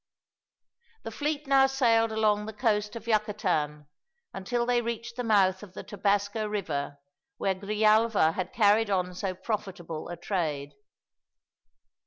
The 1.03 1.11
fleet 1.11 1.45
now 1.45 1.67
sailed 1.67 2.11
along 2.11 2.47
the 2.47 2.53
coast 2.53 2.95
of 2.95 3.05
Yucatan, 3.07 3.85
until 4.33 4.65
they 4.65 4.81
reached 4.81 5.15
the 5.15 5.23
mouth 5.23 5.61
of 5.61 5.75
the 5.75 5.83
Tabasco 5.83 6.47
River, 6.47 6.97
where 7.37 7.53
Grijalva 7.53 8.31
had 8.33 8.51
carried 8.51 8.89
on 8.89 9.13
so 9.13 9.35
profitable 9.35 10.09
a 10.09 10.17
trade. 10.17 10.71